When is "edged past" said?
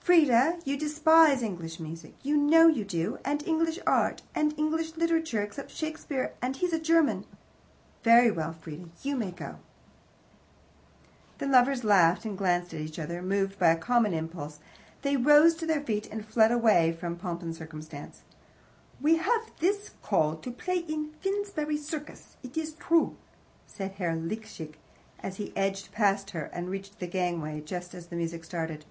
25.54-26.30